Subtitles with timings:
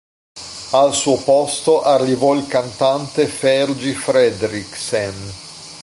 [0.71, 5.13] Al suo posto arrivò il cantante Fergie Frederiksen.